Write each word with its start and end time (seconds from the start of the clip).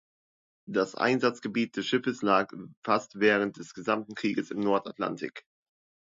Das 0.67 0.95
Einsatzgebiet 0.95 1.77
des 1.77 1.85
Schiffes 1.85 2.23
lag 2.23 2.51
fast 2.83 3.19
während 3.19 3.57
des 3.57 3.75
gesamten 3.75 4.15
Krieges 4.15 4.49
im 4.49 4.59
Nordatlantik. 4.59 5.45